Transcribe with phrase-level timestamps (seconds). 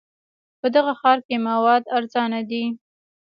[0.59, 2.63] په دغه ښار کې مواد ارزانه دي.